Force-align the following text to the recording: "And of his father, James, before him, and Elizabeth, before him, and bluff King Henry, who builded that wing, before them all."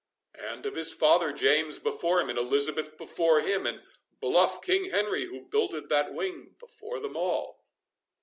"And 0.39 0.65
of 0.65 0.73
his 0.75 0.95
father, 0.95 1.31
James, 1.31 1.77
before 1.77 2.21
him, 2.21 2.31
and 2.31 2.39
Elizabeth, 2.39 2.97
before 2.97 3.41
him, 3.41 3.67
and 3.67 3.83
bluff 4.19 4.59
King 4.63 4.89
Henry, 4.89 5.27
who 5.27 5.47
builded 5.47 5.89
that 5.89 6.11
wing, 6.11 6.55
before 6.59 6.99
them 6.99 7.15
all." 7.15 7.63